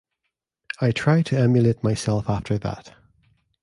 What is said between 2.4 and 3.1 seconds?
that.